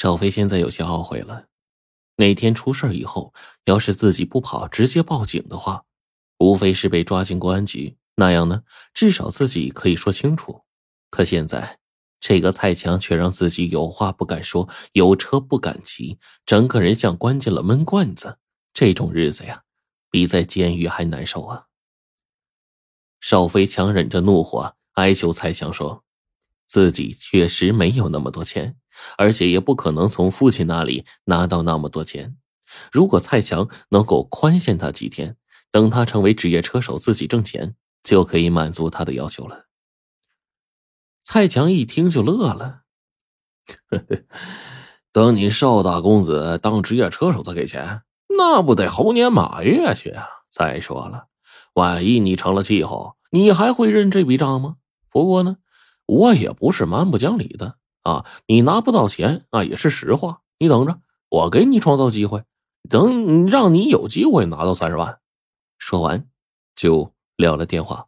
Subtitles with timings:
[0.00, 1.48] 少飞现在有些懊悔了。
[2.16, 3.34] 那天出事以后，
[3.66, 5.84] 要是自己不跑，直接报警的话，
[6.38, 7.98] 无非是被抓进公安局。
[8.14, 8.62] 那样呢，
[8.94, 10.62] 至少自己可以说清楚。
[11.10, 11.80] 可现在，
[12.18, 18.38] 这个蔡强却让自己有话不敢说，有车不敢骑，整个人像关进了闷罐子。
[18.72, 19.64] 这种日子呀，
[20.10, 21.66] 比在监狱还难受啊！
[23.20, 26.04] 少飞强忍着怒火，哀求蔡强说
[26.66, 28.78] ：“自己确实没有那么多钱，
[29.16, 32.36] 而且也不可能从父亲那里拿到那么多钱。
[32.92, 35.36] 如果蔡强能够宽限他几天，
[35.70, 39.66] 等他成为职业车手，自己挣钱，就可以满足他的要求了。”
[41.24, 42.82] 蔡强一听就乐了
[45.12, 48.02] ：“等你邵大公子当职业车手再给钱，
[48.36, 50.26] 那不得猴年马月去啊！
[50.50, 51.26] 再说了。”
[51.74, 54.76] 万一你成了气候，你还会认这笔账吗？
[55.08, 55.58] 不过呢，
[56.06, 58.26] 我也不是蛮不讲理的啊。
[58.46, 60.42] 你拿不到钱啊，也是实话。
[60.58, 62.44] 你等着，我给你创造机会，
[62.88, 65.20] 等让你有机会拿到三十万。
[65.78, 66.28] 说完，
[66.76, 68.06] 就撂了电话。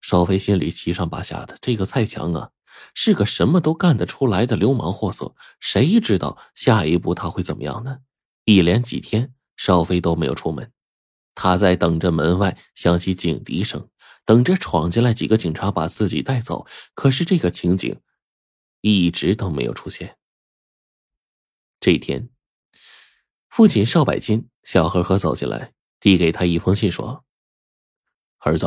[0.00, 2.50] 少飞心里七上八下的，这个蔡强啊，
[2.94, 5.34] 是个什么都干得出来的流氓货色。
[5.58, 7.98] 谁知道下一步他会怎么样呢？
[8.44, 10.70] 一连几天，少飞都没有出门。
[11.34, 13.88] 他在等着门外响起警笛声，
[14.24, 16.66] 等着闯进来几个警察把自己带走。
[16.94, 18.00] 可是这个情景
[18.88, 20.16] 一直都没有出现。
[21.78, 22.30] 这一天，
[23.48, 27.24] 父亲邵百金笑呵呵走进来，递给他一封信，说
[28.40, 28.66] ：“儿子，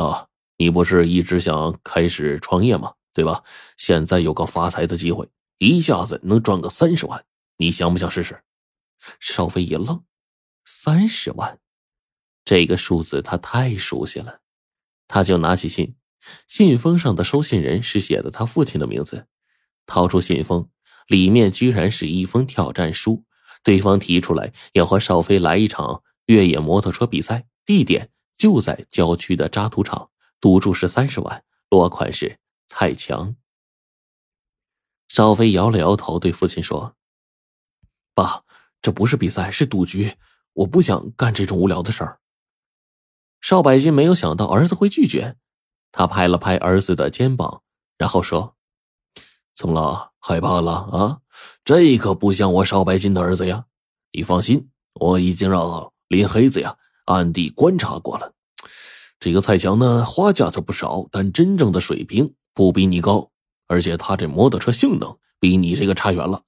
[0.58, 2.94] 你不是一直想开始创业吗？
[3.12, 3.42] 对吧？
[3.76, 5.28] 现在有个发财的机会，
[5.58, 8.44] 一下子能赚个三十万，你想不想试试？”
[9.18, 10.04] 邵飞一愣
[10.64, 11.58] ：“三十万？”
[12.44, 14.40] 这个数字他太熟悉了，
[15.08, 15.96] 他就拿起信，
[16.46, 19.26] 信封上的收信人是写的他父亲的名字，
[19.86, 20.68] 掏出信封，
[21.06, 23.24] 里面居然是一封挑战书，
[23.62, 30.10] 对方提出来要和少飞来一场越野摩托车比赛，地点就在郊区的渣土场，
[30.40, 33.36] 赌注是三十万，落款是蔡强。
[35.08, 36.96] 少飞摇了摇头，对父亲说
[38.14, 38.44] ：“爸，
[38.80, 40.16] 这不是比赛，是赌局，
[40.54, 42.20] 我不想干这种无聊的事儿。”
[43.42, 45.36] 邵百金没有想到儿子会拒绝，
[45.90, 47.62] 他拍了拍儿子的肩膀，
[47.98, 48.56] 然后说
[49.54, 50.12] ：“怎么了？
[50.18, 51.18] 害怕了啊？
[51.64, 53.64] 这可不像我少白金的儿子呀！
[54.12, 56.76] 你放心，我已经让林黑子呀
[57.06, 58.32] 暗地观察过了。
[59.18, 63.30] 这个蔡强呢，花架子不少，但真正的水平不比你高，
[63.66, 66.42] 而且他这摩托车性能比你这个差远了。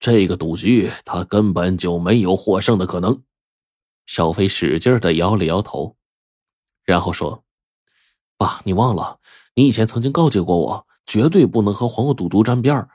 [0.00, 3.22] 这个赌局他根本就没有获胜的可能。”
[4.06, 5.96] 少飞使劲的摇了摇头。
[6.84, 7.44] 然后说
[8.36, 9.18] ：“爸，你忘了，
[9.54, 12.88] 你以前曾经告诫过我，绝对不能和黄瓜赌毒沾边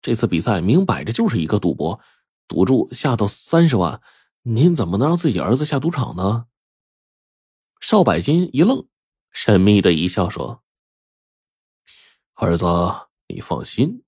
[0.00, 2.00] 这次比赛明摆着就是一个赌博，
[2.46, 4.00] 赌注下到三十万，
[4.42, 6.46] 您怎么能让自己儿子下赌场呢？”
[7.80, 8.86] 邵百金一愣，
[9.30, 10.62] 神秘的一笑说
[12.34, 12.64] ：“儿子，
[13.28, 14.02] 你放心，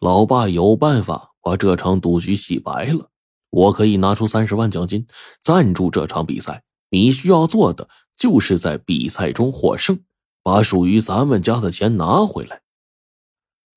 [0.00, 3.10] 老爸有办法把这场赌局洗白了。
[3.50, 5.06] 我可以拿出三十万奖金
[5.40, 10.04] 赞助这场比赛，你需要做的。”就是在比赛中获胜，
[10.44, 12.61] 把属于咱们家的钱拿回来。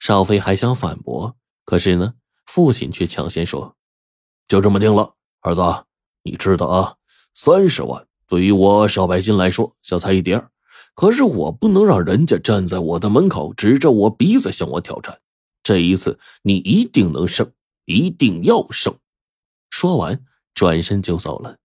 [0.05, 1.35] 少飞还想反驳，
[1.65, 2.13] 可是呢，
[2.45, 3.75] 父亲却抢先说
[4.47, 5.85] ：“就这么定了，儿子，
[6.21, 6.97] 你知道啊，
[7.33, 10.45] 三十万对于我邵白金来说小菜一碟，
[10.93, 15.21] 可是我不能让人家站在我的门口，指着我鼻子向我挑战。
[15.63, 17.51] 这一次你一定能胜，
[17.85, 18.95] 一定要胜。”
[19.71, 20.23] 说完，
[20.53, 21.57] 转身就走了。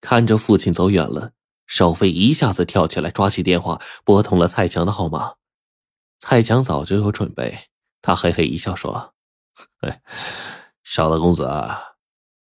[0.00, 1.30] 看着父亲走远了。
[1.68, 5.34] 少飞一下子跳起来，抓起电话拨通了蔡强的号码。
[6.18, 7.58] 蔡强早就有准备，
[8.02, 9.14] 他嘿嘿一笑说
[9.80, 10.02] ：“哎，
[10.82, 11.48] 邵大公子，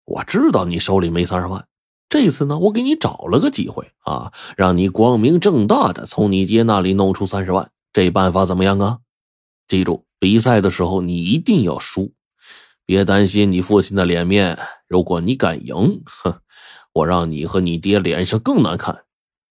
[0.05, 1.67] 我知道你手里没三十万，
[2.09, 7.71] 这次呢，我给你找了个机会啊，让你光明正大的从你爹那里弄出三十万。
[7.93, 8.99] 这办法怎么样啊？
[9.67, 12.13] 记住，比赛的时候你一定要输，
[12.85, 14.59] 别担心你父亲的脸面。
[14.87, 16.41] 如果你敢赢，哼，
[16.93, 19.05] 我让你和你爹脸上更难看。”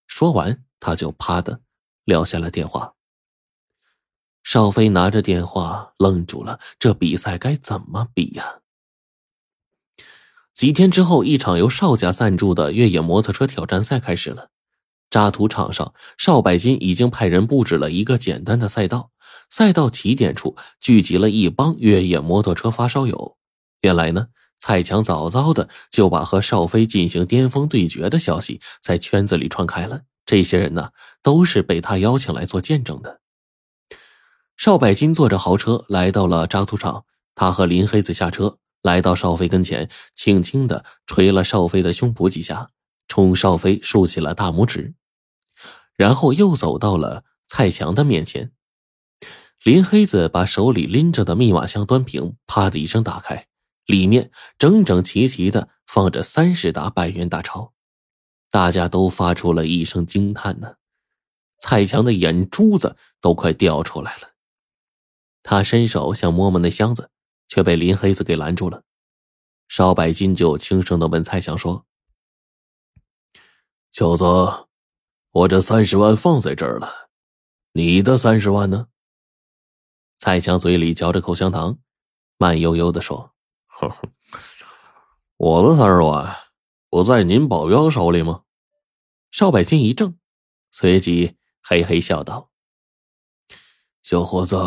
[0.06, 1.62] 说完，他就啪的
[2.06, 2.94] 撂下了电话。
[4.44, 8.60] 邵飞拿着电话愣住了，这比赛该怎么比呀？
[10.54, 14.50] 几天之后，一场由邵家赞助的越野摩托车挑战赛开始了。
[15.10, 19.12] 渣土场上，邵百金已经派人布置了一个简单的赛道，
[19.50, 23.38] 赛道起点处聚集了一帮越野摩托车发烧友。
[23.82, 24.28] 原来呢。
[24.64, 30.02] 蔡强早早的就把和邵飞进行巅峰对决的消息在圈子里传开了。
[30.24, 30.92] 这些人呢，
[31.24, 33.21] 都是被他邀请来做见证的。
[34.58, 42.70] 邵百金坐着豪车来到了渣土场，他和林黑子下车，来到邵飞跟前，轻轻的捶了邵飞的胸脯几下，
[43.08, 44.94] 冲邵飞竖起了大拇指，
[45.96, 48.52] 然后又走到了蔡强的面前。
[49.64, 53.48] 林黑子把手里拎着的密码箱端平，啪的一声打开，
[53.86, 57.74] 里面整整齐齐的放着三十沓百元大钞，
[58.50, 60.76] 大家都发出了一声惊叹呢。
[61.60, 64.31] 蔡强的眼珠子都快掉出来了，
[65.44, 67.10] 他伸手想摸摸那箱子，
[67.48, 68.84] 却被林黑子给拦住了。
[69.68, 71.86] 邵百金就轻声的问蔡强说
[73.92, 74.26] ：“小子，
[75.32, 77.10] 我这三十万放在这儿了，
[77.72, 78.88] 你的三十万呢？”
[80.20, 81.80] 蔡强嘴里嚼着口香糖，
[82.38, 83.34] 慢悠悠的说
[83.66, 84.10] ：“呵呵，
[85.38, 86.38] 我的三十万
[86.90, 88.44] 不在您保镖手里吗？”
[89.32, 90.20] 邵百金一怔，
[90.70, 92.52] 随即嘿嘿笑道
[94.04, 94.58] ：“小伙子，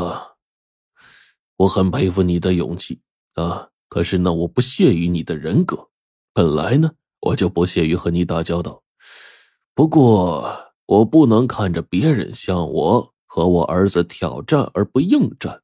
[1.56, 3.00] 我很佩服你的勇气
[3.34, 3.68] 啊！
[3.88, 5.88] 可是呢，我不屑于你的人格。
[6.32, 8.82] 本来呢，我就不屑于和你打交道。
[9.74, 15.60] 不过，我不能看着别人向我。”和我儿子挑战而不应战。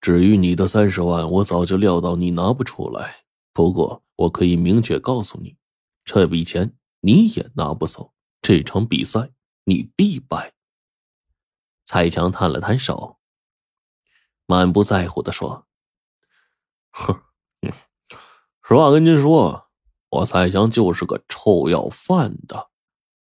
[0.00, 3.24] 至于你的三十万，我早就料到你拿不出来。
[3.52, 5.58] 不过，我可以明确告诉你，
[6.02, 8.14] 这笔钱你也拿不走。
[8.40, 9.32] 这场比赛
[9.64, 10.54] 你必败。
[11.84, 13.18] 蔡强摊了摊手，
[14.46, 15.66] 满不在乎的说
[16.92, 17.20] ：“哼，
[18.62, 19.68] 实话跟您说，
[20.10, 22.70] 我蔡强就是个臭要饭的。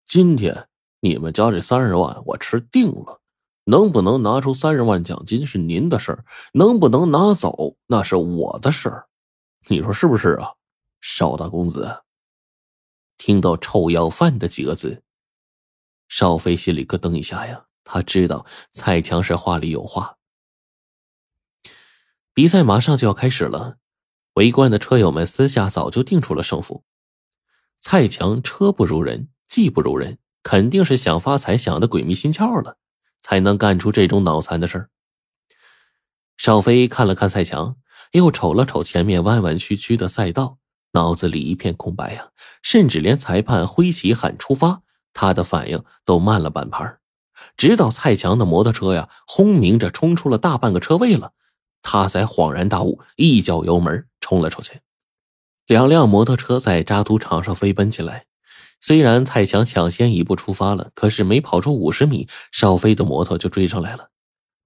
[0.07, 0.69] 今天
[1.01, 3.21] 你们家这三十万，我吃定了。”
[3.67, 9.07] 能不能拿出三十万奖金是您的事儿，能不能拿走那是我的事儿，
[9.69, 10.53] 你说是不是啊，
[11.01, 12.03] 邵大公子？
[13.17, 15.03] 听到“臭要饭”的几个字，
[16.09, 20.19] 邵飞心里咯噔一下呀，他知道蔡强是话里有话。
[22.35, 23.77] 比赛马上就要开始了，
[24.35, 26.85] 围观的车友们私下早就定出了胜负。
[27.81, 32.79] 蔡强车不如人，技不如人，肯定是想发财想的鬼迷心窍了。
[33.21, 34.91] 才能干出这种脑残的事儿。
[36.37, 37.77] 邵飞看了看蔡强，
[38.13, 40.59] 又瞅了瞅前面弯弯曲曲的赛道，
[40.93, 42.33] 脑子里一片空白呀，
[42.63, 44.83] 甚至连裁判挥旗喊出发，
[45.15, 46.99] 他的反应都慢了半拍。
[47.57, 51.33] 直到蔡强的摩托车呀轰鸣着冲出了大半个车位了，
[51.85, 54.81] 他才恍然大悟，一脚油门冲了出去。
[55.67, 58.27] 两辆摩托车在渣土场上飞奔起来。
[58.81, 64.11] 虽然蔡强抢先一步出发了，可是没跑出五十米，邵飞的摩托就追上来了。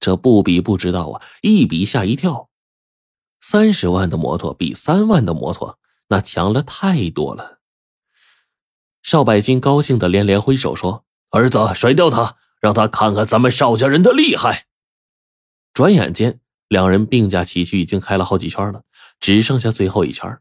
[0.01, 2.49] 这不比不知道啊，一比吓一跳。
[3.41, 5.79] 三十万的摩托比三万的摩托
[6.09, 7.59] 那强了太多了。
[9.03, 14.67] 邵百金高兴的连连挥手说：“儿子，甩掉他，让他看看咱们邵家人的厉害。”
[15.73, 18.83] 转眼间，两人并驾齐驱，已经开了好几圈了，
[19.19, 20.39] 只剩下最后一圈。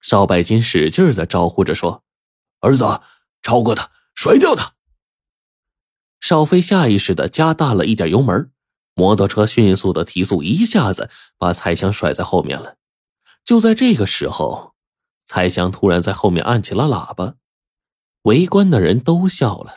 [0.00, 2.02] 邵百金使劲的招呼着说。
[2.60, 3.00] 儿子，
[3.42, 4.74] 超过他，甩掉他。
[6.20, 8.52] 邵飞下意识的加大了一点油门，
[8.94, 12.76] 摩托车迅速的提速，一下子把蔡强甩在后面了。
[13.44, 14.74] 就在这个时候，
[15.26, 17.34] 蔡强突然在后面按起了喇叭，
[18.22, 19.74] 围观的人都笑了。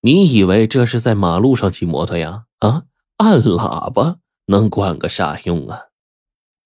[0.00, 2.46] 你以为这是在马路上骑摩托呀？
[2.58, 2.82] 啊，
[3.18, 4.18] 按喇叭
[4.50, 5.87] 能管个啥用啊？